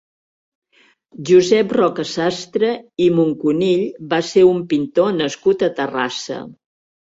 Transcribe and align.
Josep 1.29 1.75
Roca-Sastre 1.79 2.73
i 3.07 3.11
Muncunill 3.19 3.87
va 4.17 4.21
ser 4.33 4.49
un 4.57 4.67
pintor 4.75 5.15
nascut 5.23 5.71
a 5.73 5.75
Terrassa. 5.81 6.45